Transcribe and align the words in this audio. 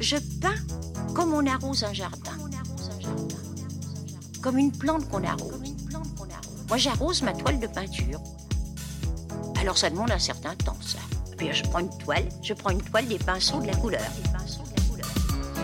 Je 0.00 0.16
peins 0.40 0.54
comme 1.14 1.34
on 1.34 1.46
arrose 1.46 1.84
un 1.84 1.92
jardin. 1.92 2.32
Comme 4.40 4.58
une 4.58 4.72
plante 4.72 5.08
qu'on 5.08 5.24
arrose. 5.24 5.74
Moi, 6.68 6.76
j'arrose 6.76 7.22
ma 7.22 7.32
toile 7.32 7.58
de 7.58 7.66
peinture. 7.66 8.20
Alors, 9.60 9.76
ça 9.76 9.90
demande 9.90 10.10
un 10.10 10.18
certain 10.18 10.54
temps, 10.54 10.76
ça. 10.80 10.98
Puis, 11.36 11.52
je 11.52 11.62
prends 11.64 11.80
une 11.80 11.98
toile, 11.98 12.28
je 12.42 12.54
prends 12.54 12.70
une 12.70 12.82
toile 12.82 13.06
des 13.06 13.18
pinceaux 13.18 13.60
de 13.60 13.66
la 13.66 13.76
couleur. 13.76 14.10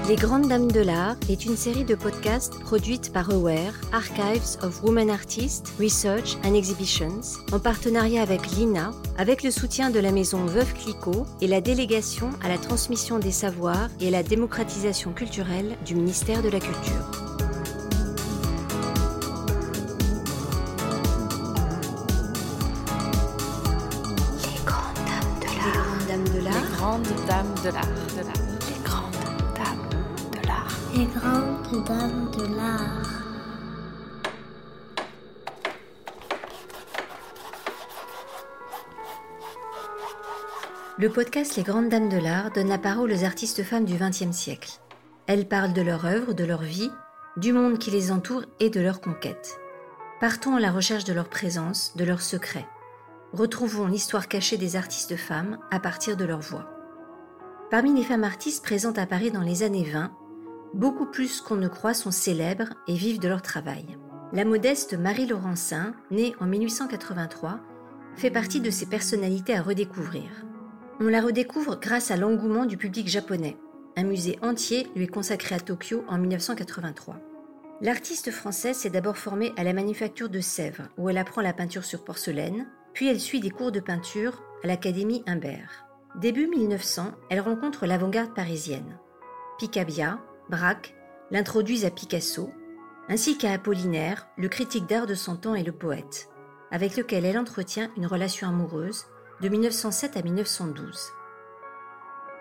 Les 0.06 0.16
Grandes 0.16 0.48
Dames 0.48 0.70
de 0.70 0.80
l'Art 0.80 1.16
est 1.30 1.46
une 1.46 1.56
série 1.56 1.84
de 1.84 1.94
podcasts 1.94 2.60
produite 2.60 3.10
par 3.10 3.30
Aware, 3.30 3.72
Archives 3.90 4.58
of 4.62 4.82
Women 4.82 5.08
Artists, 5.08 5.72
Research 5.80 6.36
and 6.44 6.52
Exhibitions, 6.52 7.22
en 7.52 7.58
partenariat 7.58 8.20
avec 8.20 8.50
l'INA, 8.50 8.90
avec 9.16 9.42
le 9.42 9.50
soutien 9.50 9.88
de 9.88 9.98
la 9.98 10.12
maison 10.12 10.44
Veuve 10.44 10.74
Clicquot 10.74 11.24
et 11.40 11.46
la 11.46 11.62
délégation 11.62 12.28
à 12.42 12.48
la 12.48 12.58
transmission 12.58 13.18
des 13.18 13.30
savoirs 13.30 13.88
et 13.98 14.08
à 14.08 14.10
la 14.10 14.22
démocratisation 14.22 15.14
culturelle 15.14 15.74
du 15.86 15.94
ministère 15.94 16.42
de 16.42 16.50
la 16.50 16.60
Culture. 16.60 17.10
Les 26.34 26.76
Grandes 26.76 27.06
Dames 27.26 27.54
de 27.64 27.70
l'Art. 27.70 28.53
De 30.94 31.00
l'art. 31.00 31.02
Les 31.02 31.06
grandes 31.06 31.84
dames 31.84 32.30
de 32.30 32.56
l'art. 32.56 33.24
Le 40.96 41.10
podcast 41.10 41.56
Les 41.56 41.64
Grandes 41.64 41.88
Dames 41.88 42.08
de 42.08 42.18
l'Art 42.18 42.52
donne 42.52 42.68
la 42.68 42.78
parole 42.78 43.12
aux 43.12 43.24
artistes 43.24 43.64
femmes 43.64 43.84
du 43.84 43.96
XXe 43.96 44.30
siècle. 44.30 44.70
Elles 45.26 45.48
parlent 45.48 45.72
de 45.72 45.82
leur 45.82 46.06
œuvre, 46.06 46.32
de 46.34 46.44
leur 46.44 46.62
vie, 46.62 46.90
du 47.36 47.52
monde 47.52 47.78
qui 47.78 47.90
les 47.90 48.12
entoure 48.12 48.44
et 48.60 48.70
de 48.70 48.80
leurs 48.80 49.00
conquêtes. 49.00 49.58
Partons 50.20 50.54
à 50.54 50.60
la 50.60 50.70
recherche 50.70 51.04
de 51.04 51.12
leur 51.12 51.28
présence, 51.28 51.96
de 51.96 52.04
leurs 52.04 52.22
secrets. 52.22 52.66
Retrouvons 53.32 53.88
l'histoire 53.88 54.28
cachée 54.28 54.56
des 54.56 54.76
artistes 54.76 55.16
femmes 55.16 55.58
à 55.72 55.80
partir 55.80 56.16
de 56.16 56.24
leur 56.24 56.40
voix. 56.40 56.70
Parmi 57.70 57.92
les 57.92 58.04
femmes 58.04 58.22
artistes 58.22 58.62
présentes 58.62 58.98
à 58.98 59.06
Paris 59.06 59.32
dans 59.32 59.40
les 59.40 59.64
années 59.64 59.90
20, 59.90 60.12
beaucoup 60.74 61.06
plus 61.06 61.40
qu'on 61.40 61.56
ne 61.56 61.68
croit 61.68 61.94
sont 61.94 62.10
célèbres 62.10 62.74
et 62.88 62.94
vivent 62.94 63.20
de 63.20 63.28
leur 63.28 63.42
travail. 63.42 63.84
La 64.32 64.44
modeste 64.44 64.94
Marie 64.94 65.26
Laurencin, 65.26 65.94
née 66.10 66.34
en 66.40 66.46
1883, 66.46 67.60
fait 68.16 68.30
partie 68.30 68.60
de 68.60 68.70
ces 68.70 68.86
personnalités 68.86 69.56
à 69.56 69.62
redécouvrir. 69.62 70.28
On 71.00 71.08
la 71.08 71.20
redécouvre 71.20 71.78
grâce 71.78 72.10
à 72.10 72.16
l'engouement 72.16 72.66
du 72.66 72.76
public 72.76 73.08
japonais. 73.08 73.56
Un 73.96 74.04
musée 74.04 74.38
entier 74.42 74.88
lui 74.96 75.04
est 75.04 75.08
consacré 75.08 75.54
à 75.54 75.60
Tokyo 75.60 76.04
en 76.08 76.18
1983. 76.18 77.20
L'artiste 77.80 78.30
française 78.30 78.76
s'est 78.76 78.90
d'abord 78.90 79.16
formée 79.16 79.52
à 79.56 79.64
la 79.64 79.72
manufacture 79.72 80.28
de 80.28 80.40
Sèvres, 80.40 80.88
où 80.96 81.08
elle 81.08 81.18
apprend 81.18 81.42
la 81.42 81.52
peinture 81.52 81.84
sur 81.84 82.04
porcelaine, 82.04 82.66
puis 82.92 83.08
elle 83.08 83.20
suit 83.20 83.40
des 83.40 83.50
cours 83.50 83.72
de 83.72 83.80
peinture 83.80 84.42
à 84.62 84.66
l'Académie 84.66 85.22
Imbert. 85.26 85.86
Début 86.20 86.46
1900, 86.46 87.12
elle 87.30 87.40
rencontre 87.40 87.86
l'avant-garde 87.86 88.34
parisienne. 88.34 88.98
Picabia, 89.58 90.20
Braque 90.48 90.94
l'introduisent 91.30 91.84
à 91.84 91.90
Picasso, 91.90 92.50
ainsi 93.08 93.38
qu'à 93.38 93.52
Apollinaire, 93.52 94.28
le 94.36 94.48
critique 94.48 94.86
d'art 94.86 95.06
de 95.06 95.14
son 95.14 95.36
temps 95.36 95.54
et 95.54 95.62
le 95.62 95.72
poète, 95.72 96.28
avec 96.70 96.96
lequel 96.96 97.24
elle 97.24 97.38
entretient 97.38 97.90
une 97.96 98.06
relation 98.06 98.48
amoureuse 98.48 99.06
de 99.40 99.48
1907 99.48 100.16
à 100.16 100.22
1912. 100.22 101.12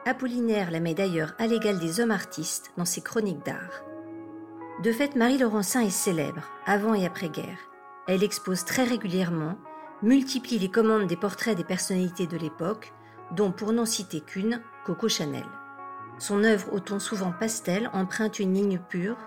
Apollinaire 0.06 0.70
la 0.70 0.81
met 0.81 0.94
d'ailleurs 0.94 1.34
à 1.40 1.48
l'égal 1.48 1.80
des 1.80 2.02
hommes 2.02 2.12
artistes 2.12 2.72
dans 2.78 2.86
ses 2.86 3.02
chroniques 3.02 3.46
d'art. 3.46 3.84
De 4.84 4.92
fait, 4.92 5.16
Marie 5.16 5.38
Laurencin 5.38 5.81
est 5.81 5.90
célèbre, 5.90 6.50
avant 6.66 6.94
et 6.94 7.06
après-guerre. 7.06 7.59
Elle 8.08 8.24
expose 8.24 8.66
très 8.66 8.84
régulièrement, 8.84 9.58
multiplie 10.02 10.59
les 10.59 10.70
commandes 10.70 11.08
des 11.08 11.16
portraits 11.16 11.56
des 11.56 11.64
personnalités 11.64 12.28
de 12.28 12.38
l'époque, 12.38 12.91
dont 13.31 13.52
pour 13.52 13.72
n'en 13.72 13.85
citer 13.85 14.20
qu'une, 14.20 14.62
Coco 14.85 15.08
Chanel. 15.08 15.46
Son 16.23 16.45
œuvre 16.45 16.72
au 16.72 16.79
ton 16.79 17.00
souvent 17.00 17.34
pastel 17.38 17.89
emprunte 17.91 18.39
une 18.39 18.53
ligne 18.53 18.79
pure, 18.79 19.17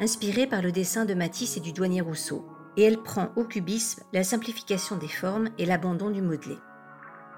inspirée 0.00 0.48
par 0.48 0.62
le 0.62 0.72
dessin 0.72 1.04
de 1.04 1.14
Matisse 1.14 1.56
et 1.56 1.60
du 1.60 1.72
douanier 1.72 2.00
Rousseau, 2.00 2.44
et 2.76 2.82
elle 2.82 3.00
prend 3.00 3.28
au 3.36 3.44
cubisme 3.44 4.02
la 4.12 4.24
simplification 4.24 4.96
des 4.96 5.06
formes 5.06 5.50
et 5.58 5.64
l'abandon 5.64 6.10
du 6.10 6.22
modelé. 6.22 6.58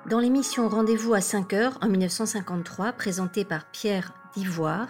Dans 0.09 0.19
l'émission 0.19 0.67
Rendez-vous 0.67 1.13
à 1.13 1.21
5 1.21 1.53
heures 1.53 1.79
en 1.83 1.91
1953, 1.91 2.93
présentée 2.93 3.45
par 3.45 3.71
Pierre 3.71 4.15
Divoire, 4.35 4.89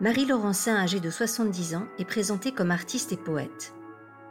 Marie 0.00 0.24
Laurencin, 0.24 0.74
âgée 0.74 1.00
de 1.00 1.10
70 1.10 1.74
ans, 1.74 1.86
est 1.98 2.06
présentée 2.06 2.52
comme 2.52 2.70
artiste 2.70 3.12
et 3.12 3.18
poète. 3.18 3.74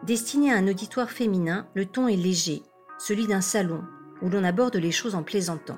Destinée 0.01 0.51
à 0.51 0.57
un 0.57 0.67
auditoire 0.67 1.11
féminin, 1.11 1.67
le 1.75 1.85
ton 1.85 2.07
est 2.07 2.15
léger, 2.15 2.63
celui 2.97 3.27
d'un 3.27 3.41
salon, 3.41 3.83
où 4.23 4.29
l'on 4.29 4.43
aborde 4.43 4.77
les 4.77 4.91
choses 4.91 5.13
en 5.13 5.21
plaisantant. 5.21 5.77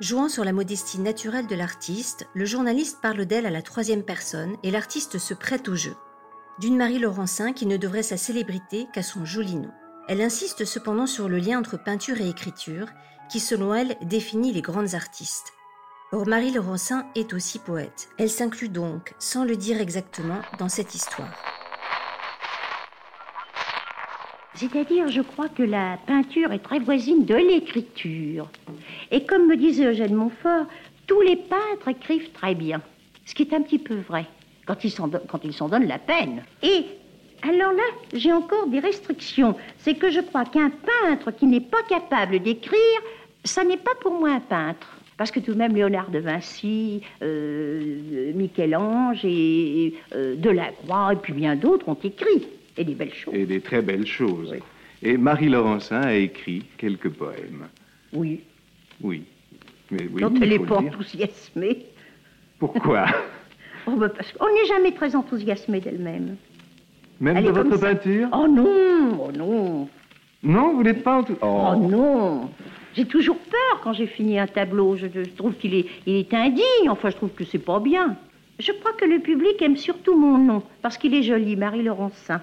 Jouant 0.00 0.30
sur 0.30 0.44
la 0.44 0.54
modestie 0.54 0.98
naturelle 0.98 1.46
de 1.46 1.54
l'artiste, 1.54 2.26
le 2.32 2.46
journaliste 2.46 3.00
parle 3.02 3.26
d'elle 3.26 3.44
à 3.44 3.50
la 3.50 3.60
troisième 3.60 4.02
personne 4.02 4.56
et 4.62 4.70
l'artiste 4.70 5.18
se 5.18 5.34
prête 5.34 5.68
au 5.68 5.76
jeu. 5.76 5.94
D'une 6.58 6.78
Marie 6.78 6.98
Laurencin 6.98 7.52
qui 7.52 7.66
ne 7.66 7.76
devrait 7.76 8.02
sa 8.02 8.16
célébrité 8.16 8.86
qu'à 8.94 9.02
son 9.02 9.26
joli 9.26 9.56
nom. 9.56 9.70
Elle 10.08 10.22
insiste 10.22 10.64
cependant 10.64 11.06
sur 11.06 11.28
le 11.28 11.36
lien 11.36 11.58
entre 11.58 11.76
peinture 11.76 12.18
et 12.18 12.30
écriture, 12.30 12.88
qui 13.30 13.40
selon 13.40 13.74
elle 13.74 13.94
définit 14.00 14.54
les 14.54 14.62
grandes 14.62 14.94
artistes. 14.94 15.52
Or 16.12 16.26
Marie 16.26 16.52
Laurencin 16.52 17.06
est 17.14 17.34
aussi 17.34 17.58
poète. 17.58 18.08
Elle 18.16 18.30
s'inclut 18.30 18.70
donc, 18.70 19.12
sans 19.18 19.44
le 19.44 19.56
dire 19.56 19.82
exactement, 19.82 20.40
dans 20.58 20.70
cette 20.70 20.94
histoire. 20.94 21.59
C'est-à-dire, 24.54 25.08
je 25.08 25.20
crois 25.20 25.48
que 25.48 25.62
la 25.62 25.98
peinture 26.06 26.52
est 26.52 26.58
très 26.58 26.80
voisine 26.80 27.24
de 27.24 27.34
l'écriture. 27.34 28.48
Et 29.10 29.24
comme 29.24 29.46
me 29.46 29.56
disait 29.56 29.86
Eugène 29.86 30.14
Montfort, 30.14 30.66
tous 31.06 31.20
les 31.20 31.36
peintres 31.36 31.88
écrivent 31.88 32.30
très 32.32 32.54
bien. 32.54 32.82
Ce 33.24 33.34
qui 33.34 33.42
est 33.42 33.54
un 33.54 33.62
petit 33.62 33.78
peu 33.78 33.94
vrai, 34.08 34.26
quand 34.66 34.84
ils 34.84 34.90
s'en, 34.90 35.68
donnent 35.68 35.86
la 35.86 35.98
peine. 35.98 36.42
Et 36.62 36.84
alors 37.42 37.72
là, 37.72 37.82
j'ai 38.12 38.32
encore 38.32 38.66
des 38.66 38.80
restrictions. 38.80 39.56
C'est 39.78 39.94
que 39.94 40.10
je 40.10 40.20
crois 40.20 40.44
qu'un 40.44 40.70
peintre 40.70 41.30
qui 41.30 41.46
n'est 41.46 41.60
pas 41.60 41.82
capable 41.88 42.40
d'écrire, 42.40 43.00
ça 43.44 43.64
n'est 43.64 43.76
pas 43.76 43.94
pour 44.00 44.12
moi 44.12 44.30
un 44.30 44.40
peintre. 44.40 44.96
Parce 45.16 45.30
que 45.30 45.38
tout 45.38 45.52
de 45.52 45.58
même, 45.58 45.74
Léonard 45.74 46.10
de 46.10 46.18
Vinci, 46.18 47.02
euh, 47.22 48.32
Michel-Ange 48.34 49.24
et 49.24 49.94
euh, 50.14 50.34
Delacroix 50.36 51.12
et 51.12 51.16
puis 51.16 51.34
bien 51.34 51.56
d'autres 51.56 51.88
ont 51.88 51.98
écrit. 52.02 52.46
Et 52.80 52.84
des 52.84 52.94
belles 52.94 53.12
choses. 53.12 53.34
Et 53.34 53.44
des 53.44 53.60
très 53.60 53.82
belles 53.82 54.06
choses. 54.06 54.52
Oui. 54.52 54.58
Et 55.02 55.18
Marie 55.18 55.50
Laurencin 55.50 56.00
a 56.00 56.14
écrit 56.14 56.64
quelques 56.78 57.10
poèmes. 57.10 57.68
Oui. 58.14 58.40
Oui. 59.02 59.24
Mais 59.90 60.08
oui, 60.10 60.22
il 60.34 60.42
elle 60.42 60.48
n'est 60.48 60.58
pas 60.58 60.78
enthousiasmée. 60.78 61.84
Pourquoi 62.58 63.06
Oh, 63.86 63.96
bah, 63.96 64.08
parce 64.08 64.32
qu'on 64.32 64.46
n'est 64.46 64.66
jamais 64.66 64.92
très 64.92 65.14
enthousiasmé 65.14 65.80
d'elle-même. 65.80 66.36
Même 67.20 67.36
Elle 67.36 67.44
de 67.44 67.50
votre 67.50 67.76
peinture? 67.78 68.28
Oh 68.32 68.46
non, 68.48 69.26
oh 69.26 69.32
non, 69.36 69.88
Non, 70.42 70.74
vous 70.74 70.82
n'êtes 70.82 71.02
pas 71.02 71.18
en 71.18 71.22
tout. 71.22 71.36
oh, 71.42 71.74
non. 71.76 72.48
J'ai 72.94 73.04
toujours 73.04 73.36
peur 73.38 73.80
quand 73.82 73.92
j'ai 73.92 74.06
fini 74.06 74.38
un 74.38 74.46
tableau. 74.46 74.96
Je, 74.96 75.06
je 75.12 75.28
trouve 75.36 75.54
qu'il 75.54 75.74
est, 75.74 75.86
il 76.06 76.16
est 76.16 76.32
indigne. 76.34 76.88
Enfin, 76.88 77.10
je 77.10 77.16
trouve 77.16 77.30
que 77.30 77.44
c'est 77.44 77.58
pas 77.58 77.78
bien. 77.78 78.16
Je 78.58 78.72
crois 78.72 78.92
que 78.92 79.04
le 79.04 79.20
public 79.20 79.60
aime 79.60 79.76
surtout 79.76 80.16
mon 80.16 80.38
nom 80.38 80.62
parce 80.82 80.96
qu'il 80.98 81.14
est 81.14 81.22
joli, 81.22 81.56
Marie 81.56 81.82
Laurencin. 81.82 82.40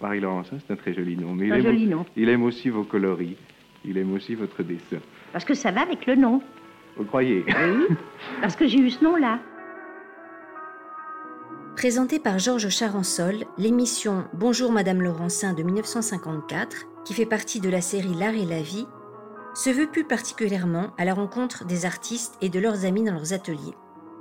Marie 0.00 0.20
Laurencin, 0.20 0.58
c'est 0.66 0.72
un 0.72 0.76
très 0.76 0.92
joli 0.94 1.16
nom. 1.16 1.34
Mais 1.34 1.46
il 1.46 1.52
Un 1.52 1.56
aime, 1.56 1.62
joli 1.62 1.86
nom. 1.86 2.04
il 2.16 2.28
aime 2.28 2.42
aussi 2.42 2.68
vos 2.68 2.84
coloris. 2.84 3.36
Il 3.84 3.96
aime 3.98 4.12
aussi 4.12 4.34
votre 4.34 4.62
dessin. 4.62 4.98
Parce 5.32 5.44
que 5.44 5.54
ça 5.54 5.70
va 5.70 5.82
avec 5.82 6.06
le 6.06 6.16
nom. 6.16 6.42
Vous 6.96 7.04
croyez? 7.04 7.44
Oui. 7.46 7.96
parce 8.40 8.56
que 8.56 8.66
j'ai 8.66 8.78
eu 8.78 8.90
ce 8.90 9.02
nom-là. 9.04 9.38
Présentée 11.76 12.18
par 12.18 12.38
Georges 12.38 12.70
Charançol, 12.70 13.44
l'émission 13.58 14.24
Bonjour 14.32 14.72
Madame 14.72 15.02
Laurencin 15.02 15.52
de 15.52 15.62
1954, 15.62 16.86
qui 17.04 17.12
fait 17.14 17.26
partie 17.26 17.60
de 17.60 17.68
la 17.68 17.80
série 17.82 18.14
L'art 18.14 18.34
et 18.34 18.46
la 18.46 18.62
vie, 18.62 18.86
se 19.54 19.70
veut 19.70 19.86
plus 19.86 20.04
particulièrement 20.04 20.88
à 20.98 21.04
la 21.04 21.14
rencontre 21.14 21.66
des 21.66 21.84
artistes 21.86 22.36
et 22.42 22.48
de 22.48 22.58
leurs 22.58 22.84
amis 22.84 23.04
dans 23.04 23.12
leurs 23.12 23.32
ateliers. 23.32 23.74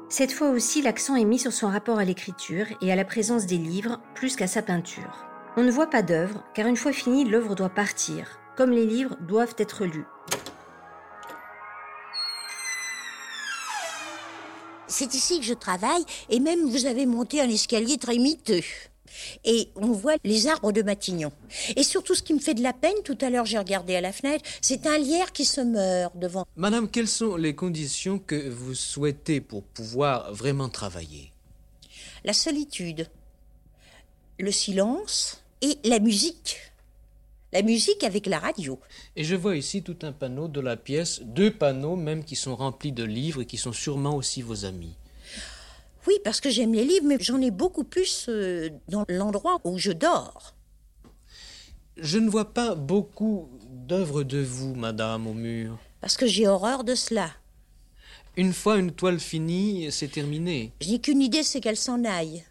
Cette 0.10 0.32
fois 0.32 0.50
aussi, 0.50 0.82
l'accent 0.82 1.16
est 1.16 1.26
mis 1.26 1.40
sur 1.40 1.52
son 1.52 1.68
rapport 1.68 1.98
à 1.98 2.06
l'écriture 2.06 2.68
et 2.82 2.92
à 2.92 2.96
la 2.96 3.06
présence 3.06 3.46
des 3.46 3.58
livres 3.58 4.00
plus 4.16 4.36
qu'à 4.36 4.48
sa 4.48 4.62
peinture. 4.62 5.26
On 5.58 5.64
ne 5.64 5.72
voit 5.72 5.90
pas 5.90 6.02
d'œuvre, 6.02 6.44
car 6.54 6.68
une 6.68 6.76
fois 6.76 6.92
finie, 6.92 7.24
l'œuvre 7.24 7.56
doit 7.56 7.70
partir, 7.70 8.40
comme 8.58 8.72
les 8.72 8.86
livres 8.86 9.16
doivent 9.22 9.56
être 9.58 9.86
lus. 9.86 10.04
C'est 14.88 15.14
ici 15.14 15.40
que 15.40 15.46
je 15.46 15.54
travaille 15.54 16.04
et 16.30 16.42
même 16.42 16.70
vous 16.70 16.86
avez 16.88 17.06
monté 17.06 17.40
un 17.40 17.48
escalier 17.48 17.98
très 17.98 18.18
miteux. 18.18 18.64
Et 19.46 19.70
on 19.76 19.94
voit 19.94 20.18
les 20.26 20.48
arbres 20.48 20.74
de 20.74 20.82
Matignon. 20.82 21.32
Et 21.78 21.84
surtout, 21.84 22.16
ce 22.16 22.22
qui 22.22 22.34
me 22.34 22.40
fait 22.40 22.54
de 22.54 22.62
la 22.62 22.74
peine, 22.74 23.02
tout 23.06 23.18
à 23.22 23.30
l'heure 23.30 23.46
j'ai 23.46 23.58
regardé 23.58 23.96
à 23.96 24.02
la 24.02 24.12
fenêtre, 24.12 24.44
c'est 24.62 24.86
un 24.86 24.98
lierre 24.98 25.32
qui 25.32 25.46
se 25.46 25.62
meurt 25.62 26.18
devant. 26.20 26.46
Madame, 26.58 26.90
quelles 26.90 27.08
sont 27.08 27.38
les 27.38 27.56
conditions 27.56 28.20
que 28.20 28.50
vous 28.50 28.76
souhaitez 28.76 29.40
pour 29.40 29.64
pouvoir 29.64 30.34
vraiment 30.34 30.68
travailler? 30.68 31.32
La 32.26 32.34
solitude, 32.34 33.08
le 34.38 34.52
silence 34.52 35.45
et 35.62 35.78
la 35.84 36.00
musique. 36.00 36.58
La 37.54 37.62
musique 37.62 38.04
avec 38.04 38.26
la 38.26 38.40
radio. 38.40 38.80
Et 39.16 39.24
je 39.24 39.36
vois 39.36 39.56
ici 39.56 39.82
tout 39.82 39.98
un 40.02 40.12
panneau 40.12 40.48
de 40.48 40.60
la 40.60 40.76
pièce, 40.76 41.22
deux 41.24 41.52
panneaux 41.52 41.96
même 41.96 42.24
qui 42.24 42.36
sont 42.36 42.56
remplis 42.56 42.92
de 42.92 43.04
livres 43.04 43.42
et 43.42 43.46
qui 43.46 43.58
sont 43.58 43.72
sûrement 43.72 44.16
aussi 44.16 44.42
vos 44.42 44.66
amis. 44.66 44.96
Oui, 46.08 46.16
parce 46.24 46.42
que 46.42 46.50
j'aime 46.50 46.74
les 46.74 46.84
livres, 46.84 47.06
mais 47.06 47.18
j'en 47.20 47.42
ai 47.42 47.52
beaucoup 47.52 47.84
plus 47.84 48.28
euh, 48.30 48.70
dans 48.90 49.06
l'endroit 49.08 49.60
où 49.64 49.78
je 49.78 49.92
dors. 49.92 50.54
Je 51.98 52.18
ne 52.18 52.30
vois 52.30 52.54
pas 52.54 52.76
beaucoup 52.76 53.50
d'œuvres 53.72 54.24
de 54.24 54.40
vous, 54.40 54.76
madame, 54.76 55.26
au 55.28 55.34
mur. 55.34 55.78
Parce 56.02 56.18
que 56.18 56.28
j'ai 56.28 56.48
horreur 56.48 56.84
de 56.84 56.94
cela. 56.94 57.32
Une 58.38 58.52
fois 58.52 58.78
une 58.78 58.92
toile 58.92 59.20
finie, 59.20 59.92
c'est 59.92 60.10
terminé. 60.10 60.74
Je 60.82 60.90
n'ai 60.90 61.00
qu'une 61.00 61.22
idée, 61.22 61.44
c'est 61.44 61.62
qu'elle 61.62 61.78
s'en 61.78 62.04
aille. 62.04 62.44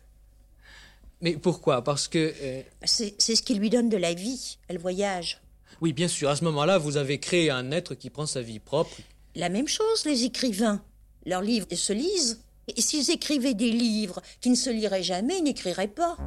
Mais 1.25 1.39
pourquoi? 1.39 1.83
Parce 1.83 2.07
que... 2.07 2.35
euh, 2.43 2.63
C'est 2.85 3.17
ce 3.19 3.43
qui 3.43 3.55
lui 3.55 3.71
donne 3.71 3.89
de 3.89 3.97
la 3.97 4.13
vie. 4.13 4.59
Elle 4.69 4.77
voyage. 4.77 5.41
Oui, 5.81 5.95
bien 5.95 6.07
sûr, 6.07 6.29
à 6.29 6.37
ce 6.37 6.45
moment-là, 6.45 6.77
vous 6.77 6.99
avez 6.99 7.19
créé 7.19 7.49
un 7.51 7.71
être 7.71 7.95
qui 7.95 8.11
prend 8.11 8.27
sa 8.27 8.43
vie 8.43 8.59
propre. 8.59 8.95
La 9.35 9.49
même 9.49 9.67
chose, 9.67 10.05
les 10.05 10.25
écrivains. 10.25 10.83
Leurs 11.25 11.41
livres 11.41 11.67
se 11.73 11.95
lisent. 11.95 12.45
Et 12.77 12.83
s'ils 12.83 13.11
écrivaient 13.11 13.55
des 13.55 13.71
livres 13.71 14.21
qui 14.43 14.51
ne 14.51 14.55
se 14.55 14.69
liraient 14.69 15.03
jamais, 15.03 15.39
ils 15.39 15.45
n'écriraient 15.45 15.89
pas. 15.89 16.19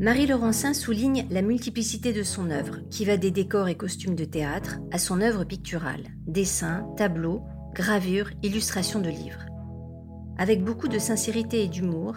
Marie 0.00 0.26
Laurencin 0.26 0.74
souligne 0.74 1.24
la 1.30 1.42
multiplicité 1.42 2.12
de 2.12 2.24
son 2.24 2.50
œuvre, 2.50 2.78
qui 2.90 3.04
va 3.04 3.16
des 3.16 3.30
décors 3.30 3.68
et 3.68 3.76
costumes 3.76 4.16
de 4.16 4.24
théâtre 4.24 4.78
à 4.90 4.98
son 4.98 5.20
œuvre 5.20 5.44
picturale, 5.44 6.02
dessins, 6.26 6.84
tableaux, 6.96 7.42
gravures, 7.74 8.30
illustrations 8.42 9.00
de 9.00 9.08
livres. 9.08 9.46
Avec 10.36 10.64
beaucoup 10.64 10.88
de 10.88 10.98
sincérité 10.98 11.62
et 11.62 11.68
d'humour, 11.68 12.16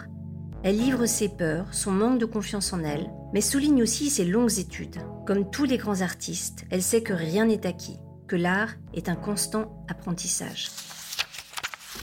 elle 0.64 0.76
livre 0.76 1.06
ses 1.06 1.28
peurs, 1.28 1.72
son 1.72 1.92
manque 1.92 2.18
de 2.18 2.24
confiance 2.24 2.72
en 2.72 2.82
elle, 2.82 3.10
mais 3.32 3.40
souligne 3.40 3.82
aussi 3.82 4.10
ses 4.10 4.24
longues 4.24 4.58
études. 4.58 4.98
Comme 5.26 5.50
tous 5.50 5.64
les 5.64 5.78
grands 5.78 6.00
artistes, 6.00 6.64
elle 6.70 6.82
sait 6.82 7.02
que 7.02 7.12
rien 7.12 7.46
n'est 7.46 7.66
acquis, 7.66 7.98
que 8.26 8.36
l'art 8.36 8.74
est 8.92 9.08
un 9.08 9.14
constant 9.14 9.84
apprentissage. 9.88 10.70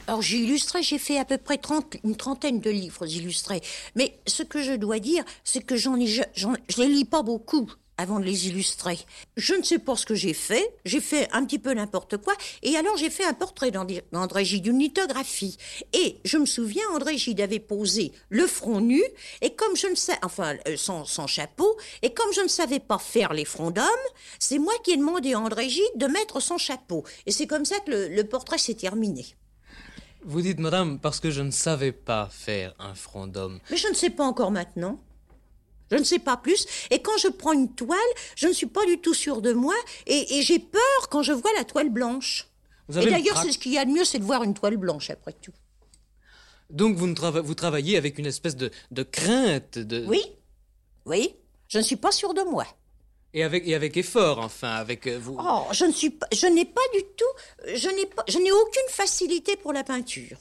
Alors 0.08 0.22
j'ai 0.22 0.38
illustré, 0.38 0.84
j'ai 0.84 1.00
fait 1.00 1.18
à 1.18 1.26
peu 1.26 1.38
près 1.38 1.58
30, 1.58 1.98
une 2.04 2.16
trentaine 2.16 2.60
de 2.60 2.70
livres 2.70 3.08
illustrés. 3.08 3.62
Mais 3.96 4.20
ce 4.28 4.44
que 4.44 4.62
je 4.62 4.74
dois 4.74 5.00
dire, 5.00 5.24
c'est 5.44 5.66
que 5.66 5.76
j'en, 5.76 5.98
je 6.00 6.78
les 6.78 6.88
lis 6.88 7.06
pas 7.06 7.24
beaucoup 7.24 7.70
avant 7.98 8.20
de 8.20 8.26
les 8.26 8.48
illustrer. 8.48 9.00
Je 9.38 9.54
ne 9.54 9.64
sais 9.64 9.80
pas 9.80 9.96
ce 9.96 10.06
que 10.06 10.16
j'ai 10.16 10.34
fait. 10.34 10.76
J'ai 10.86 11.02
fait 11.02 11.28
un 11.32 11.46
petit 11.46 11.60
peu 11.60 11.74
n'importe 11.74 12.18
quoi. 12.18 12.34
Et 12.62 12.76
alors 12.76 12.98
j'ai 12.98 13.10
fait 13.10 13.24
un 13.26 13.34
portrait 13.34 13.72
d'André 13.72 14.46
Gide, 14.46 14.68
une 14.68 14.80
lithographie. 14.80 15.58
Et 15.94 16.18
je 16.26 16.38
me 16.38 16.46
souviens, 16.46 16.84
André 16.94 17.18
Gide 17.18 17.42
avait 17.42 17.60
posé 17.60 18.12
le 18.30 18.48
front 18.48 18.82
nu. 18.82 19.02
Et 19.42 19.56
comme 19.56 19.76
je 19.76 19.88
ne 19.88 19.96
sais, 19.96 20.18
enfin, 20.24 20.56
euh, 20.68 20.78
sans, 20.78 21.06
sans 21.06 21.28
chapeau. 21.28 21.78
Et 22.02 22.14
comme 22.14 22.32
je 22.34 22.42
ne 22.42 22.48
savais 22.48 22.80
pas 22.80 22.98
faire 23.00 23.34
les 23.34 23.46
fronts 23.46 23.72
d'homme, 23.72 23.86
c'est 24.40 24.60
moi 24.60 24.74
qui 24.84 24.92
ai 24.92 24.98
demandé 24.98 25.34
à 25.34 25.40
André 25.40 25.70
Gide 25.70 25.84
de 25.96 26.08
mettre 26.08 26.40
son 26.42 26.58
chapeau. 26.58 27.04
Et 27.26 27.32
c'est 27.32 27.48
comme 27.48 27.66
ça 27.66 27.80
que 27.80 27.92
le, 27.92 28.08
le 28.10 28.24
portrait 28.24 28.58
s'est 28.58 28.76
terminé. 28.76 29.26
Vous 30.28 30.42
dites, 30.42 30.60
madame, 30.60 31.00
parce 31.00 31.20
que 31.20 31.30
je 31.30 31.42
ne 31.42 31.52
savais 31.52 31.92
pas 31.92 32.30
faire 32.32 32.74
un 32.80 32.96
front 32.96 33.28
d'homme. 33.28 33.60
Mais 33.70 33.78
je 33.78 33.88
ne 33.88 33.94
sais 33.94 34.10
pas 34.10 34.24
encore 34.24 34.50
maintenant. 34.50 35.00
Je 35.92 35.98
ne 35.98 36.04
sais 36.04 36.20
pas 36.20 36.38
plus. 36.38 36.66
Et 36.90 37.02
quand 37.02 37.18
je 37.18 37.28
prends 37.28 37.54
une 37.54 37.74
toile, 37.74 38.00
je 38.36 38.48
ne 38.48 38.54
suis 38.54 38.66
pas 38.66 38.86
du 38.86 39.00
tout 39.00 39.14
sûre 39.14 39.42
de 39.42 39.54
moi. 39.54 39.76
Et, 40.08 40.38
et 40.38 40.42
j'ai 40.42 40.60
peur 40.60 41.10
quand 41.10 41.22
je 41.22 41.32
vois 41.34 41.52
la 41.58 41.64
toile 41.64 41.90
blanche. 41.90 42.48
Vous 42.88 42.98
avez 42.98 43.08
et 43.08 43.12
d'ailleurs, 43.12 43.42
c'est 43.42 43.52
ce 43.52 43.58
qu'il 43.58 43.74
y 43.74 43.78
a 43.78 43.86
de 43.86 43.92
mieux, 43.92 44.06
c'est 44.06 44.20
de 44.20 44.24
voir 44.24 44.44
une 44.44 44.54
toile 44.54 44.78
blanche 44.78 45.10
après 45.10 45.34
tout. 45.34 45.54
Donc 46.70 46.98
vous, 46.98 47.08
ne 47.08 47.14
trava 47.14 47.42
vous 47.42 47.56
travaillez 47.56 47.98
avec 47.98 48.18
une 48.18 48.26
espèce 48.26 48.56
de, 48.56 48.72
de 48.92 49.04
crainte 49.04 49.78
de... 49.78 50.06
Oui, 50.08 50.24
oui. 51.06 51.36
Je 51.68 51.78
ne 51.80 51.84
suis 51.84 51.96
pas 51.96 52.12
sûre 52.12 52.34
de 52.34 52.42
moi. 52.42 52.66
Et 53.34 53.44
avec, 53.44 53.68
et 53.68 53.76
avec 53.76 53.98
effort, 53.98 54.40
enfin, 54.40 54.76
avec 54.76 55.08
euh, 55.08 55.20
vous. 55.20 55.38
Oh, 55.40 55.64
je 55.72 55.86
ne 55.86 55.92
suis 55.92 56.10
pas, 56.10 56.28
je 56.32 56.48
n'ai 56.48 56.64
pas 56.66 56.82
du 56.94 57.02
tout, 57.18 57.76
je 57.76 57.90
n'ai 57.90 58.06
pas, 58.06 58.24
je 58.30 58.38
n'ai 58.38 58.52
aucune 58.52 58.90
facilité 58.90 59.58
pour 59.58 59.74
la 59.74 59.84
peinture. 59.84 60.38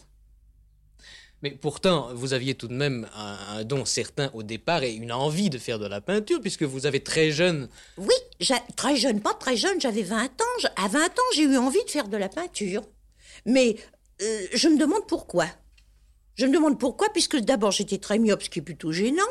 Mais 1.45 1.51
pourtant, 1.51 2.09
vous 2.15 2.33
aviez 2.33 2.55
tout 2.55 2.69
de 2.69 2.73
même 2.73 3.07
un, 3.15 3.65
don 3.65 3.85
certain 3.85 4.31
au 4.33 4.43
départ 4.43 4.83
et 4.83 4.95
une 4.95 5.13
envie 5.13 5.51
de 5.51 5.59
faire 5.59 5.79
de 5.79 5.85
la 5.87 6.01
peinture, 6.01 6.41
puisque 6.41 6.63
vous 6.63 6.87
avez 6.87 7.01
très 7.01 7.33
jeune. 7.33 7.69
Oui, 7.99 8.15
très 8.77 8.97
jeune, 8.97 9.21
pas 9.21 9.35
très 9.35 9.55
jeune, 9.55 9.79
j'avais 9.79 10.01
20 10.01 10.25
ans. 10.25 10.69
À 10.77 10.89
20 10.89 11.05
ans, 11.05 11.31
j'ai 11.35 11.43
eu 11.43 11.59
envie 11.59 11.85
de 11.85 11.91
faire 11.91 12.09
de 12.09 12.17
la 12.17 12.31
peinture. 12.31 12.83
Mais 13.45 13.77
euh, 14.23 14.47
je 14.55 14.69
me 14.69 14.79
demande 14.79 15.07
pourquoi. 15.07 15.45
Je 16.37 16.47
me 16.47 16.55
demande 16.55 16.81
pourquoi, 16.81 17.11
puisque 17.11 17.37
d'abord 17.37 17.73
j'étais 17.73 17.99
très 17.99 18.19
myope, 18.19 18.43
ce 18.43 18.49
qui 18.49 18.61
est 18.61 18.63
plutôt 18.63 18.91
gênant, 18.91 19.23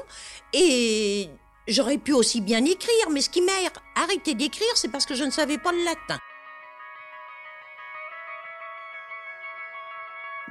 et 0.53 1.29
J'aurais 1.67 1.97
pu 1.97 2.11
aussi 2.11 2.41
bien 2.41 2.63
écrire, 2.65 3.09
mais 3.09 3.21
ce 3.21 3.29
qui 3.29 3.41
m'a 3.41 3.53
arrêté 3.95 4.35
d'écrire, 4.35 4.67
c'est 4.75 4.89
parce 4.89 5.05
que 5.05 5.15
je 5.15 5.23
ne 5.23 5.31
savais 5.31 5.57
pas 5.57 5.71
le 5.71 5.83
latin. 5.85 6.19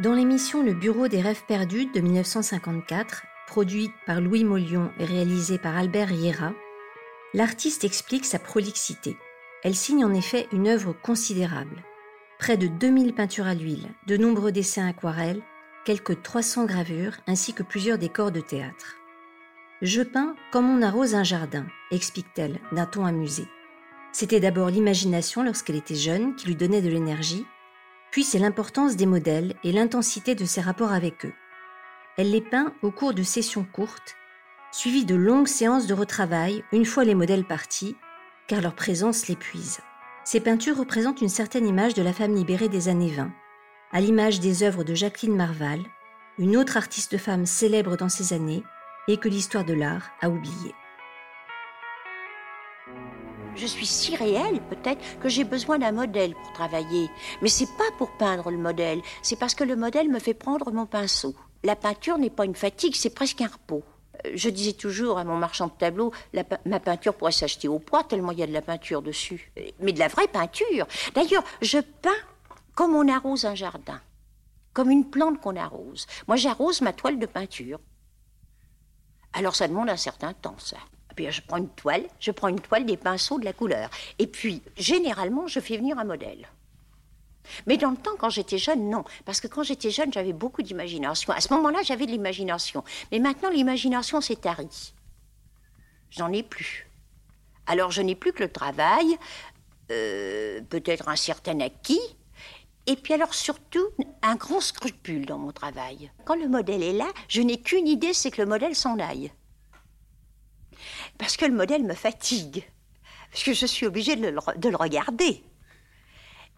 Dans 0.02 0.14
l'émission 0.14 0.64
Le 0.64 0.74
Bureau 0.74 1.06
des 1.06 1.20
rêves 1.20 1.44
perdus 1.46 1.86
de 1.86 2.00
1954, 2.00 3.22
produite 3.46 3.92
par 4.04 4.20
Louis 4.20 4.42
Mollion 4.42 4.90
et 4.98 5.04
réalisée 5.04 5.58
par 5.58 5.76
Albert 5.76 6.08
Riera, 6.08 6.52
l'artiste 7.34 7.84
explique 7.84 8.24
sa 8.24 8.40
prolixité. 8.40 9.16
Elle 9.62 9.76
signe 9.76 10.04
en 10.04 10.12
effet 10.12 10.48
une 10.50 10.66
œuvre 10.66 10.92
considérable. 10.92 11.84
Près 12.40 12.56
de 12.56 12.66
2000 12.66 13.14
peintures 13.14 13.46
à 13.46 13.54
l'huile, 13.54 13.90
de 14.08 14.16
nombreux 14.16 14.50
dessins 14.50 14.88
aquarelles, 14.88 15.42
quelques 15.84 16.20
300 16.20 16.64
gravures 16.64 17.18
ainsi 17.28 17.54
que 17.54 17.62
plusieurs 17.62 17.98
décors 17.98 18.32
de 18.32 18.40
théâtre. 18.40 18.96
Je 19.82 20.02
peins 20.02 20.34
comme 20.50 20.68
on 20.68 20.82
arrose 20.82 21.14
un 21.14 21.22
jardin, 21.22 21.66
explique-t-elle 21.92 22.58
d'un 22.72 22.86
ton 22.86 23.04
amusé. 23.04 23.44
C'était 24.10 24.40
d'abord 24.40 24.68
l'imagination 24.68 25.44
lorsqu'elle 25.44 25.76
était 25.76 25.94
jeune 25.94 26.34
qui 26.34 26.48
lui 26.48 26.56
donnait 26.56 26.82
de 26.82 26.88
l'énergie, 26.88 27.46
puis 28.12 28.22
c'est 28.22 28.38
l'importance 28.38 28.94
des 28.94 29.06
modèles 29.06 29.54
et 29.64 29.72
l'intensité 29.72 30.36
de 30.36 30.44
ses 30.44 30.60
rapports 30.60 30.92
avec 30.92 31.24
eux. 31.24 31.32
Elle 32.18 32.30
les 32.30 32.42
peint 32.42 32.74
au 32.82 32.90
cours 32.90 33.14
de 33.14 33.22
sessions 33.22 33.64
courtes, 33.64 34.16
suivies 34.70 35.06
de 35.06 35.14
longues 35.14 35.48
séances 35.48 35.86
de 35.86 35.94
retravail 35.94 36.62
une 36.72 36.84
fois 36.84 37.04
les 37.04 37.14
modèles 37.14 37.46
partis, 37.46 37.96
car 38.46 38.60
leur 38.60 38.74
présence 38.74 39.28
l'épuise. 39.28 39.80
Ces 40.24 40.40
peintures 40.40 40.76
représentent 40.76 41.22
une 41.22 41.30
certaine 41.30 41.66
image 41.66 41.94
de 41.94 42.02
la 42.02 42.12
femme 42.12 42.34
libérée 42.34 42.68
des 42.68 42.88
années 42.88 43.10
20, 43.10 43.32
à 43.92 44.00
l'image 44.00 44.40
des 44.40 44.62
œuvres 44.62 44.84
de 44.84 44.94
Jacqueline 44.94 45.34
Marval, 45.34 45.80
une 46.38 46.56
autre 46.56 46.76
artiste 46.76 47.16
femme 47.16 47.46
célèbre 47.46 47.96
dans 47.96 48.10
ces 48.10 48.34
années, 48.34 48.62
et 49.08 49.16
que 49.16 49.28
l'histoire 49.28 49.64
de 49.64 49.74
l'art 49.74 50.10
a 50.20 50.28
oublié. 50.28 50.74
Je 53.54 53.66
suis 53.66 53.86
si 53.86 54.16
réelle, 54.16 54.60
peut-être, 54.70 55.00
que 55.20 55.28
j'ai 55.28 55.44
besoin 55.44 55.78
d'un 55.78 55.92
modèle 55.92 56.34
pour 56.34 56.52
travailler. 56.52 57.10
Mais 57.42 57.48
c'est 57.48 57.66
pas 57.76 57.90
pour 57.98 58.10
peindre 58.12 58.50
le 58.50 58.56
modèle, 58.58 59.00
c'est 59.22 59.38
parce 59.38 59.54
que 59.54 59.64
le 59.64 59.76
modèle 59.76 60.08
me 60.08 60.18
fait 60.18 60.34
prendre 60.34 60.70
mon 60.72 60.86
pinceau. 60.86 61.34
La 61.62 61.76
peinture 61.76 62.18
n'est 62.18 62.30
pas 62.30 62.44
une 62.44 62.54
fatigue, 62.56 62.94
c'est 62.96 63.14
presque 63.14 63.40
un 63.40 63.46
repos. 63.48 63.82
Euh, 64.26 64.30
Je 64.34 64.48
disais 64.48 64.72
toujours 64.72 65.18
à 65.18 65.24
mon 65.24 65.36
marchand 65.36 65.66
de 65.68 65.72
tableaux, 65.72 66.12
ma 66.66 66.80
peinture 66.80 67.14
pourrait 67.14 67.32
s'acheter 67.32 67.68
au 67.68 67.78
poids 67.78 68.04
tellement 68.04 68.32
il 68.32 68.38
y 68.38 68.42
a 68.42 68.46
de 68.46 68.52
la 68.52 68.62
peinture 68.62 69.02
dessus. 69.02 69.52
Euh, 69.58 69.62
Mais 69.80 69.92
de 69.92 69.98
la 69.98 70.08
vraie 70.08 70.28
peinture. 70.28 70.86
D'ailleurs, 71.14 71.44
je 71.60 71.78
peins 71.78 72.10
comme 72.74 72.94
on 72.96 73.06
arrose 73.08 73.44
un 73.44 73.54
jardin, 73.54 74.00
comme 74.72 74.90
une 74.90 75.08
plante 75.08 75.40
qu'on 75.40 75.56
arrose. 75.56 76.06
Moi, 76.26 76.36
j'arrose 76.36 76.80
ma 76.80 76.92
toile 76.92 77.18
de 77.18 77.26
peinture. 77.26 77.78
Alors 79.34 79.54
ça 79.54 79.68
demande 79.68 79.88
un 79.90 79.96
certain 79.96 80.32
temps, 80.32 80.56
ça. 80.58 80.76
Puis 81.14 81.30
je 81.30 81.42
prends 81.42 81.58
une 81.58 81.68
toile, 81.68 82.04
je 82.20 82.30
prends 82.30 82.48
une 82.48 82.60
toile, 82.60 82.84
des 82.84 82.96
pinceaux, 82.96 83.38
de 83.38 83.44
la 83.44 83.52
couleur. 83.52 83.90
Et 84.18 84.26
puis, 84.26 84.62
généralement, 84.76 85.46
je 85.46 85.60
fais 85.60 85.76
venir 85.76 85.98
un 85.98 86.04
modèle. 86.04 86.48
Mais 87.66 87.76
dans 87.76 87.90
le 87.90 87.96
temps, 87.96 88.16
quand 88.18 88.30
j'étais 88.30 88.58
jeune, 88.58 88.88
non. 88.88 89.04
Parce 89.24 89.40
que 89.40 89.48
quand 89.48 89.62
j'étais 89.62 89.90
jeune, 89.90 90.12
j'avais 90.12 90.32
beaucoup 90.32 90.62
d'imagination. 90.62 91.32
À 91.32 91.40
ce 91.40 91.52
moment-là, 91.54 91.80
j'avais 91.82 92.06
de 92.06 92.12
l'imagination. 92.12 92.84
Mais 93.10 93.18
maintenant, 93.18 93.50
l'imagination 93.50 94.20
s'est 94.20 94.36
tarie. 94.36 94.94
J'en 96.10 96.32
ai 96.32 96.42
plus. 96.42 96.88
Alors, 97.66 97.90
je 97.90 98.02
n'ai 98.02 98.14
plus 98.14 98.32
que 98.32 98.42
le 98.42 98.52
travail, 98.52 99.18
euh, 99.90 100.60
peut-être 100.68 101.08
un 101.08 101.16
certain 101.16 101.60
acquis, 101.60 102.00
et 102.86 102.96
puis 102.96 103.14
alors 103.14 103.34
surtout, 103.34 103.86
un 104.22 104.34
grand 104.34 104.60
scrupule 104.60 105.26
dans 105.26 105.38
mon 105.38 105.52
travail. 105.52 106.10
Quand 106.24 106.34
le 106.34 106.48
modèle 106.48 106.82
est 106.82 106.92
là, 106.92 107.06
je 107.28 107.40
n'ai 107.40 107.60
qu'une 107.60 107.86
idée, 107.86 108.12
c'est 108.12 108.30
que 108.30 108.42
le 108.42 108.48
modèle 108.48 108.74
s'en 108.74 108.98
aille. 108.98 109.30
Parce 111.18 111.36
que 111.36 111.44
le 111.44 111.54
modèle 111.54 111.84
me 111.84 111.94
fatigue. 111.94 112.64
Parce 113.30 113.44
que 113.44 113.52
je 113.52 113.66
suis 113.66 113.86
obligée 113.86 114.16
de 114.16 114.28
le, 114.28 114.38
de 114.56 114.68
le 114.68 114.76
regarder. 114.76 115.42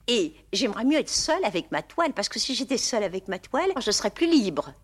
Et 0.06 0.34
j'aimerais 0.52 0.84
mieux 0.84 0.98
être 0.98 1.08
seule 1.08 1.44
avec 1.44 1.70
ma 1.70 1.82
toile, 1.82 2.12
parce 2.12 2.28
que 2.28 2.38
si 2.38 2.54
j'étais 2.54 2.76
seule 2.76 3.04
avec 3.04 3.28
ma 3.28 3.38
toile, 3.38 3.72
je 3.80 3.90
serais 3.90 4.10
plus 4.10 4.30
libre. 4.30 4.74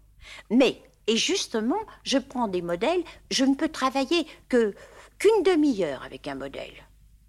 Mais, 0.50 0.82
Et 1.06 1.16
justement, 1.16 1.80
je 2.04 2.18
prends 2.18 2.46
des 2.46 2.62
modèles, 2.62 3.02
je 3.30 3.44
ne 3.44 3.54
peux 3.54 3.68
travailler 3.68 4.26
que 4.48 4.74
qu'une 5.18 5.42
demi-heure 5.42 6.04
avec 6.04 6.28
un 6.28 6.36
modèle. 6.36 6.72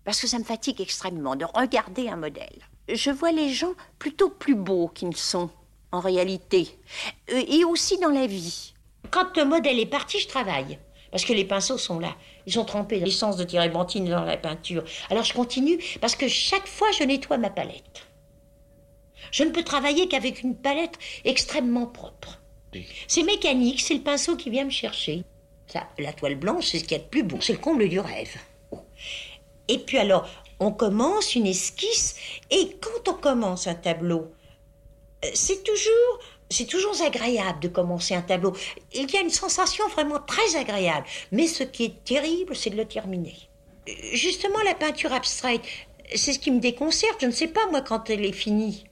Parce 0.03 0.21
que 0.21 0.27
ça 0.27 0.39
me 0.39 0.43
fatigue 0.43 0.79
extrêmement 0.81 1.35
de 1.35 1.45
regarder 1.45 2.07
un 2.07 2.15
modèle. 2.15 2.61
Je 2.87 3.11
vois 3.11 3.31
les 3.31 3.49
gens 3.49 3.73
plutôt 3.99 4.29
plus 4.29 4.55
beaux 4.55 4.87
qu'ils 4.87 5.09
ne 5.09 5.15
sont, 5.15 5.49
en 5.91 5.99
réalité. 5.99 6.77
Et 7.27 7.63
aussi 7.65 7.97
dans 7.97 8.09
la 8.09 8.27
vie. 8.27 8.73
Quand 9.09 9.35
le 9.35 9.45
modèle 9.45 9.79
est 9.79 9.85
parti, 9.85 10.19
je 10.19 10.27
travaille. 10.27 10.79
Parce 11.11 11.25
que 11.25 11.33
les 11.33 11.45
pinceaux 11.45 11.77
sont 11.77 11.99
là. 11.99 12.15
Ils 12.45 12.59
ont 12.59 12.65
trempé 12.65 12.99
l'essence 12.99 13.37
de 13.37 13.43
térébenthine 13.43 14.05
dans 14.05 14.23
la 14.23 14.37
peinture. 14.37 14.83
Alors 15.09 15.23
je 15.23 15.33
continue 15.33 15.79
parce 15.99 16.15
que 16.15 16.27
chaque 16.27 16.67
fois 16.67 16.87
je 16.97 17.03
nettoie 17.03 17.37
ma 17.37 17.49
palette. 17.49 18.07
Je 19.31 19.43
ne 19.43 19.51
peux 19.51 19.63
travailler 19.63 20.07
qu'avec 20.07 20.41
une 20.41 20.55
palette 20.55 20.97
extrêmement 21.25 21.85
propre. 21.85 22.39
C'est 23.07 23.23
mécanique, 23.23 23.81
c'est 23.81 23.93
le 23.93 24.01
pinceau 24.01 24.35
qui 24.35 24.49
vient 24.49 24.65
me 24.65 24.69
chercher. 24.71 25.23
Ça, 25.67 25.87
la 25.99 26.13
toile 26.13 26.35
blanche, 26.35 26.67
c'est 26.67 26.79
ce 26.79 26.83
qu'il 26.83 26.97
y 26.97 26.99
a 26.99 27.03
de 27.03 27.09
plus 27.09 27.23
beau. 27.23 27.37
C'est 27.41 27.53
le 27.53 27.59
comble 27.59 27.87
du 27.87 27.99
rêve. 27.99 28.35
Et 29.67 29.77
puis 29.77 29.97
alors, 29.97 30.27
on 30.59 30.71
commence 30.71 31.35
une 31.35 31.47
esquisse, 31.47 32.15
et 32.49 32.77
quand 32.81 33.11
on 33.11 33.13
commence 33.13 33.67
un 33.67 33.75
tableau, 33.75 34.31
euh, 35.23 35.29
c'est 35.33 35.63
toujours, 35.63 36.19
c'est 36.51 36.65
toujours 36.65 37.01
agréable 37.01 37.59
de 37.59 37.67
commencer 37.67 38.13
un 38.13 38.21
tableau. 38.21 38.53
Il 38.93 39.09
y 39.09 39.17
a 39.17 39.21
une 39.21 39.29
sensation 39.29 39.87
vraiment 39.89 40.19
très 40.19 40.55
agréable. 40.55 41.07
Mais 41.31 41.47
ce 41.47 41.63
qui 41.63 41.85
est 41.85 42.03
terrible, 42.03 42.55
c'est 42.55 42.69
de 42.69 42.77
le 42.77 42.85
terminer. 42.85 43.35
Euh, 43.89 43.91
Justement, 44.13 44.59
la 44.65 44.75
peinture 44.75 45.13
abstraite, 45.13 45.61
c'est 46.13 46.33
ce 46.33 46.39
qui 46.39 46.51
me 46.51 46.59
déconcerte. 46.59 47.17
Je 47.21 47.27
ne 47.27 47.31
sais 47.31 47.47
pas, 47.47 47.65
moi, 47.71 47.81
quand 47.81 48.09
elle 48.09 48.25
est 48.25 48.33
finie. 48.33 48.83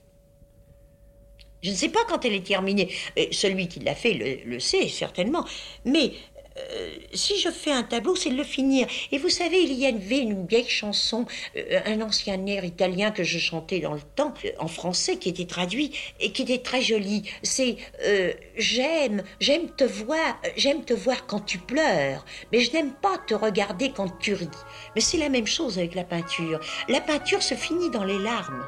Je 1.62 1.70
ne 1.70 1.74
sais 1.74 1.90
pas 1.90 2.00
quand 2.08 2.24
elle 2.24 2.34
est 2.34 2.46
terminée. 2.46 2.92
Et 3.16 3.28
celui 3.32 3.68
qui 3.68 3.80
l'a 3.80 3.94
fait 3.94 4.14
le, 4.14 4.50
le 4.50 4.60
sait, 4.60 4.88
certainement. 4.88 5.44
Mais 5.84 6.12
euh, 6.58 6.90
si 7.12 7.38
je 7.38 7.50
fais 7.50 7.72
un 7.72 7.82
tableau, 7.82 8.16
c'est 8.16 8.30
de 8.30 8.36
le 8.36 8.44
finir. 8.44 8.86
Et 9.12 9.18
vous 9.18 9.28
savez, 9.28 9.62
il 9.62 9.72
y 9.72 9.86
avait 9.86 10.18
une 10.18 10.46
vieille 10.46 10.68
chanson, 10.68 11.26
euh, 11.56 11.80
un 11.86 12.00
ancien 12.00 12.44
air 12.46 12.64
italien 12.64 13.10
que 13.10 13.22
je 13.22 13.38
chantais 13.38 13.80
dans 13.80 13.94
le 13.94 14.00
temps, 14.16 14.34
en 14.58 14.68
français, 14.68 15.16
qui 15.16 15.28
était 15.28 15.46
traduit 15.46 15.92
et 16.18 16.32
qui 16.32 16.42
était 16.42 16.58
très 16.58 16.82
joli. 16.82 17.30
C'est 17.42 17.76
euh, 18.04 18.32
J'aime, 18.56 19.22
j'aime 19.40 19.70
te 19.70 19.84
voir, 19.84 20.40
j'aime 20.56 20.84
te 20.84 20.92
voir 20.92 21.26
quand 21.26 21.40
tu 21.40 21.58
pleures, 21.58 22.24
mais 22.52 22.60
je 22.60 22.72
n'aime 22.72 22.92
pas 22.92 23.16
te 23.26 23.34
regarder 23.34 23.90
quand 23.90 24.18
tu 24.18 24.34
ris. 24.34 24.48
Mais 24.94 25.00
c'est 25.00 25.18
la 25.18 25.28
même 25.28 25.46
chose 25.46 25.78
avec 25.78 25.94
la 25.94 26.04
peinture. 26.04 26.60
La 26.88 27.00
peinture 27.00 27.42
se 27.42 27.54
finit 27.54 27.90
dans 27.90 28.04
les 28.04 28.18
larmes. 28.18 28.66